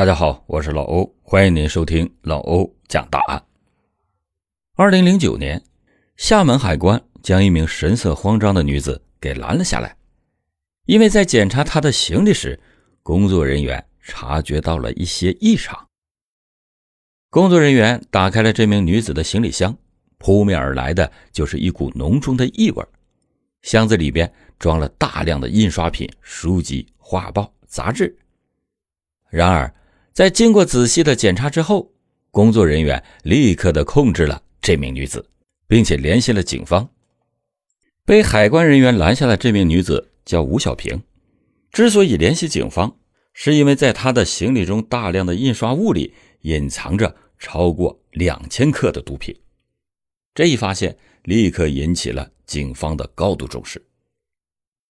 [0.00, 3.44] 大家好，我是老欧，欢迎您收听老欧讲大案。
[4.74, 5.62] 二零零九年，
[6.16, 9.94] 厦门海关将一名神色慌张的女子给拦了下来，
[10.86, 12.58] 因为在检查她的行李时，
[13.02, 15.86] 工作人员察觉到了一些异常。
[17.28, 19.76] 工作人员打开了这名女子的行李箱，
[20.16, 22.82] 扑面而来的就是一股浓重的异味。
[23.60, 28.16] 箱子里边装了大量的印刷品、书籍、画报、杂志。
[29.28, 29.70] 然而，
[30.12, 31.92] 在经过仔细的检查之后，
[32.32, 35.24] 工作人员立刻的控制了这名女子，
[35.68, 36.90] 并且联系了警方。
[38.04, 41.00] 被海关人员拦下的这名女子叫吴小平。
[41.70, 42.96] 之所以联系警方，
[43.32, 49.34] 是因为在她的行李中大量的印刷物里隐藏着超过两千克的毒品。
[50.34, 53.80] 这一发现立刻引起了警方的高度重视。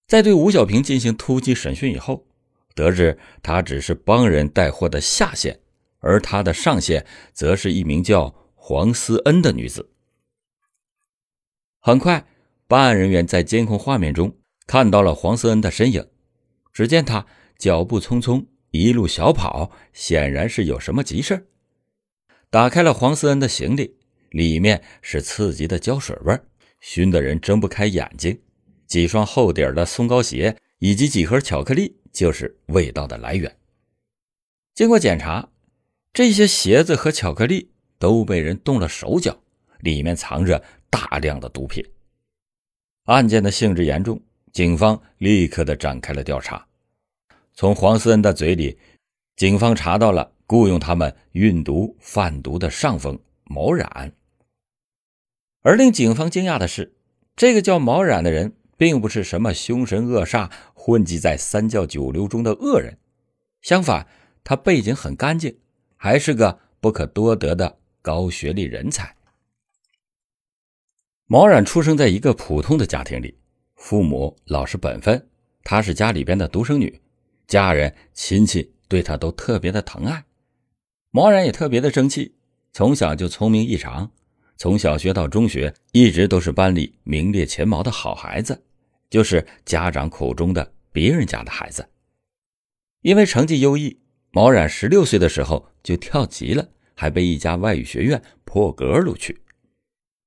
[0.07, 2.27] 在对吴小平进行突击审讯以后。
[2.75, 5.61] 得知他只是帮人带货的下线，
[5.99, 9.91] 而他的上线则是一名叫黄思恩的女子。
[11.81, 12.27] 很快，
[12.67, 16.07] 办案人员在监控画面中看到了黄思恩的身影。
[16.73, 17.27] 只见他
[17.59, 21.49] 脚步匆匆，一路小跑，显然是有什么急事
[22.49, 23.97] 打开了黄思恩的行李，
[24.31, 26.39] 里面是刺激的胶水味
[26.81, 28.41] 熏得人睁不开眼睛。
[28.87, 32.00] 几双厚底的松糕鞋以及几盒巧克力。
[32.13, 33.57] 就是味道的来源。
[34.75, 35.49] 经过检查，
[36.13, 39.39] 这些鞋子和巧克力都被人动了手脚，
[39.81, 41.85] 里面藏着大量的毒品。
[43.05, 44.21] 案件的性质严重，
[44.53, 46.67] 警方立刻的展开了调查。
[47.55, 48.79] 从黄思恩的嘴里，
[49.37, 54.13] 警方查到了雇佣他们运毒贩毒的上峰毛冉。
[55.63, 56.95] 而令警方惊讶的是，
[57.37, 58.55] 这个叫毛冉的人。
[58.81, 60.51] 并不是什么凶神恶煞、
[60.83, 62.97] 混迹在三教九流中的恶人，
[63.61, 64.07] 相反，
[64.43, 65.59] 他背景很干净，
[65.95, 69.15] 还是个不可多得的高学历人才。
[71.27, 73.37] 毛冉出生在一个普通的家庭里，
[73.75, 75.29] 父母老实本分，
[75.63, 76.99] 她是家里边的独生女，
[77.47, 80.25] 家人亲戚对她都特别的疼爱。
[81.11, 82.37] 毛冉也特别的争气，
[82.73, 84.11] 从小就聪明异常，
[84.57, 88.65] 从小学到中学，一直都是班里名列前茅的好孩子。
[89.11, 91.89] 就是家长口中的别人家的孩子，
[93.03, 93.99] 因为成绩优异，
[94.31, 99.43] 毛冉十六岁的时候就跳级了，还被一家外语学院破格录取。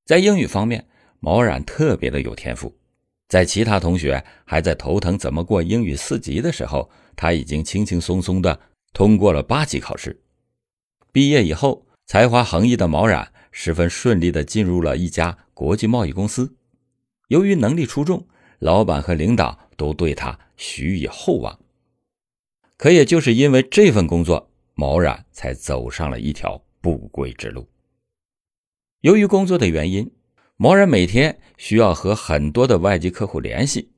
[0.06, 0.86] 在英语方面，
[1.22, 2.78] 毛冉特别的有天赋，
[3.30, 8.60] 在其他同学还在头疼怎么过英语四级的时候，他已经轻轻松松的
[8.92, 10.22] 通过了八级考试。
[11.14, 16.54] 毕业以后，才华横溢的毛冉十分顺利的进入了一家国际贸易公司，
[17.30, 18.28] 由于能力出众。
[18.64, 21.60] 老板和领导都对他许以厚望，
[22.78, 27.68] 可也就是因为这份工作，毛冉才走上了一条不归之路。
[29.02, 30.10] 由于工作的原因，
[30.56, 33.92] 毛冉每天需要和很多的外籍客户联系，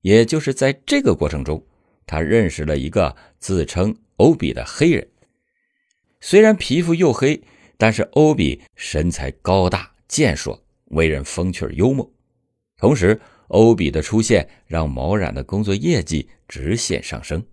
[0.00, 1.62] 也就是在这个过程中，
[2.06, 5.06] 他认识了一个自称欧比的黑人。
[6.22, 7.38] 虽然皮肤黝黑，
[7.76, 12.10] 但是欧比身材高大健硕，为人风趣幽默，
[12.78, 13.20] 同时。
[13.48, 17.44] 欧比的出现让毛冉的工作业绩直线上升，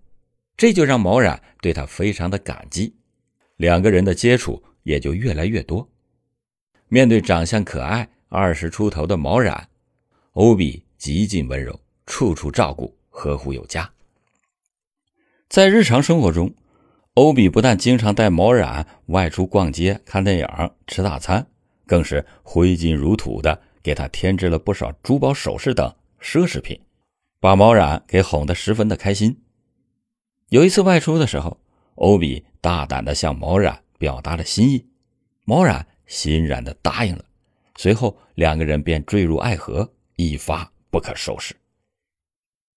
[0.56, 2.94] 这就让毛冉对他非常的感激，
[3.56, 5.88] 两个人的接触也就越来越多。
[6.88, 9.68] 面对长相可爱、二十出头的毛冉，
[10.32, 13.90] 欧比极尽温柔，处处照顾，呵护有加。
[15.48, 16.52] 在日常生活中，
[17.14, 20.48] 欧比不但经常带毛冉外出逛街、看电影、
[20.86, 21.46] 吃大餐，
[21.86, 23.62] 更是挥金如土的。
[23.84, 26.80] 给他添置了不少珠宝首饰等奢侈品，
[27.38, 29.42] 把毛冉给哄得十分的开心。
[30.48, 31.60] 有一次外出的时候，
[31.96, 34.86] 欧比大胆的向毛冉表达了心意，
[35.44, 37.24] 毛冉欣然的答应了。
[37.76, 41.54] 随后两个人便坠入爱河，一发不可收拾。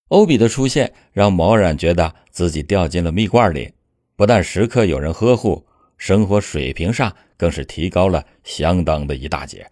[0.08, 3.72] 欧比的出现让毛冉觉得自己掉进了蜜罐里，
[4.14, 5.66] 不但时刻有人呵护，
[5.96, 9.70] 生活水平上更是提高了相当的一大截。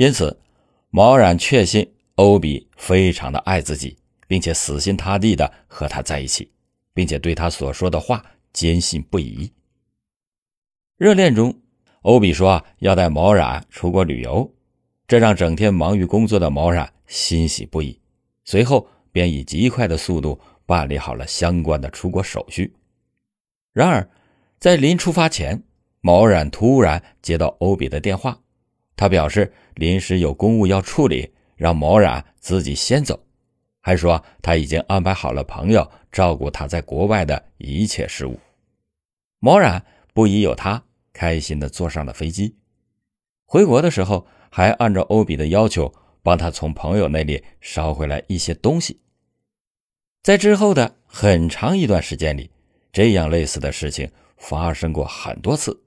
[0.00, 0.34] 因此，
[0.88, 6.50] 毛冉确信欧比非常的爱自己，并且死心塌地的和他在一起，
[6.94, 9.52] 并且对他所说的话坚信不疑。
[10.96, 11.54] 热恋中，
[12.00, 14.50] 欧比说要带毛冉出国旅游，
[15.06, 18.00] 这让整天忙于工作的毛冉欣喜不已。
[18.46, 22.74] 随后，便以极快的速度办理好了相关的出国手续。
[23.74, 24.08] 然而，
[24.58, 25.62] 在临出发前，
[26.00, 28.40] 毛冉突然接到欧比的电话。
[29.00, 33.18] 他表示临时有公务要处理，让毛冉自己先走，
[33.80, 38.38] 还说他已经安排好了朋友照顾他在国外的一切事务。
[39.38, 39.82] 毛冉
[40.12, 40.82] 不疑有他，
[41.14, 42.54] 开心的坐上了飞机。
[43.46, 45.90] 回国的时候，还按照欧比的要求，
[46.22, 49.00] 帮他从朋友那里捎回来一些东西。
[50.22, 52.50] 在之后的很长一段时间里，
[52.92, 55.82] 这样类似的事情发生过很多次，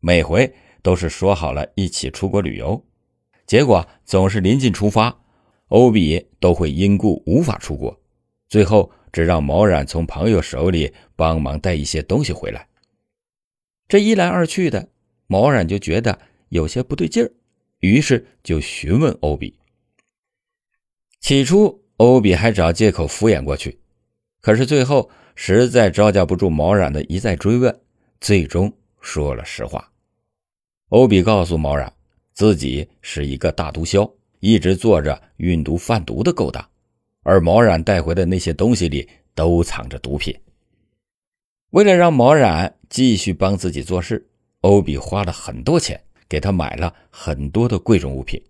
[0.00, 0.52] 每回
[0.86, 2.80] 都是说好了一起出国旅游，
[3.44, 5.18] 结果总是临近出发，
[5.66, 8.00] 欧比都会因故无法出国，
[8.48, 12.68] 最后只让毛冉从朋友手里帮忙带一些东西回来。
[13.88, 14.88] 这一来二去的，
[15.26, 16.16] 毛冉就觉得。
[16.50, 17.32] 有些不对劲儿，
[17.80, 19.58] 于是就询问欧比。
[21.20, 23.80] 起初，欧比还找借口敷衍过去，
[24.40, 27.80] 可是最后实在招架不住毛冉的一再追问，
[28.20, 29.90] 最终说了实话。
[30.88, 31.92] 欧比告诉毛冉，
[32.32, 34.10] 自己是一个大毒枭，
[34.40, 36.66] 一直做着运毒贩毒的勾当，
[37.22, 40.34] 而毛冉带回的那些东西里都藏着毒品。
[41.70, 44.26] 为了让毛冉继续帮自己做事，
[44.60, 46.00] 欧比花了很多钱。
[46.28, 48.42] 给他买了很多的贵重物品，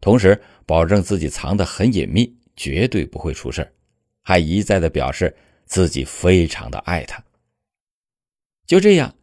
[0.00, 3.72] 同时保证自己藏得很隐秘，绝对不会出事
[4.20, 5.32] 还一再的表示
[5.64, 7.22] 自己非常的爱他。
[8.66, 9.14] 就这样，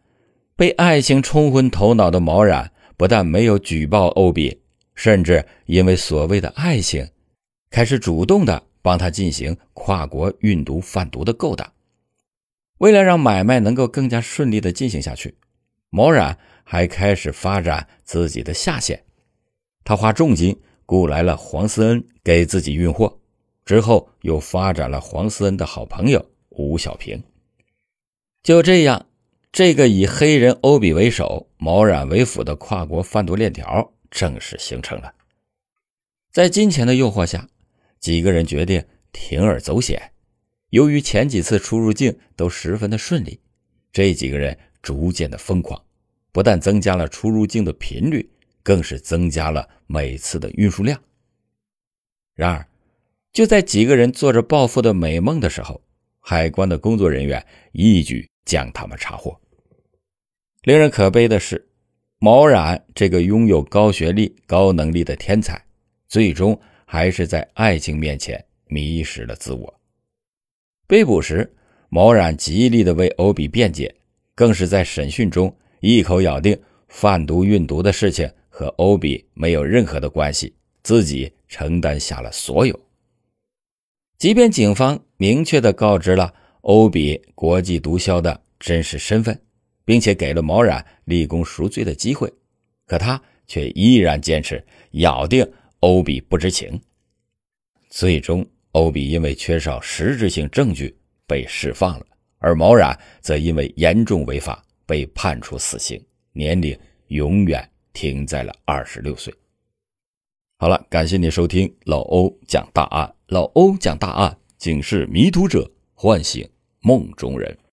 [0.61, 4.61] 被爱情冲昏头脑的毛冉不但没有举报欧比，
[4.93, 7.09] 甚至因为所谓的爱情，
[7.71, 11.73] 开始主动的帮他进行跨国运毒贩毒的勾当。
[12.77, 15.33] 为了让买卖能够更加顺利的进行下去，
[15.89, 16.37] 毛冉。
[16.63, 19.03] 还开始发展自己的下线，
[19.83, 20.55] 他花重金
[20.85, 23.19] 雇来了黄思恩给自己运货，
[23.65, 27.21] 之后又发展了黄思恩的好朋友吴小平。
[28.43, 29.07] 就这样，
[29.51, 35.13] 这个以黑人欧比为首、毛染为辅的跨国贩毒链条正式形成了。
[36.31, 37.49] 在金钱的诱惑下，
[37.99, 38.81] 几个人决定
[39.11, 40.13] 铤而走险。
[40.69, 43.41] 由于前几次出入境都十分的顺利，
[43.91, 45.83] 这几个人逐渐的疯狂。
[46.31, 48.31] 不但增加了出入境的频率，
[48.63, 50.97] 更是增加了每次的运输量。
[52.35, 52.65] 然而，
[53.33, 55.81] 就在几个人做着暴富的美梦的时候，
[56.21, 59.40] 海关的工作人员一举将他们查获。
[60.63, 61.67] 令人可悲的是，
[62.19, 65.59] 毛冉这个拥有高学历、高能力的天才，
[66.07, 69.81] 最终还是在爱情面前迷失了自我。
[70.85, 71.51] 被捕时，
[71.89, 73.91] 毛冉极力的为欧比辩解，
[74.35, 75.51] 更是在审讯中。
[75.79, 76.55] 一口咬定
[76.89, 80.53] 贩毒运毒的事情和欧比没有任何的关系，
[80.83, 82.79] 自己承担下了所有。
[84.19, 86.31] 即便警方明确的告知了
[86.61, 89.41] 欧比国际毒枭的真实身份，
[89.85, 92.31] 并且给了毛冉立功赎罪的机会，
[92.85, 95.45] 可他却依然坚持咬定
[95.79, 96.79] 欧比不知情。
[97.89, 100.95] 最终，欧比因为缺少实质性证据
[101.27, 102.05] 被释放了，
[102.39, 104.63] 而毛冉则因为严重违法。
[104.83, 106.03] 被判处死刑，
[106.33, 106.77] 年龄
[107.07, 109.33] 永远停在了二十六岁。
[110.57, 113.15] 好了，感谢你收听老欧讲大案。
[113.27, 116.45] 老欧讲大案，警示迷途者，唤醒
[116.81, 117.57] 梦中人。